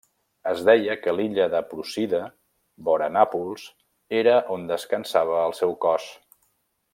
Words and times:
Es 0.51 0.61
deia 0.67 0.93
que 1.01 1.11
l'illa 1.17 1.45
de 1.55 1.59
Procida, 1.73 2.21
vora 2.87 3.11
Nàpols, 3.19 3.67
era 4.23 4.35
on 4.57 4.65
descansava 4.73 5.37
el 5.51 5.55
seu 5.61 5.77
cos. 5.87 6.09